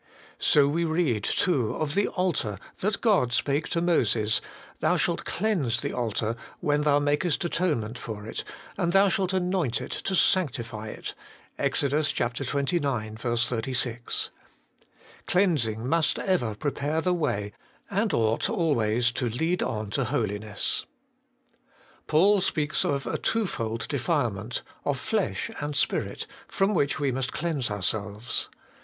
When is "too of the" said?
1.23-2.07